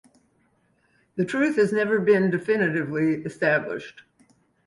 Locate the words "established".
3.23-4.01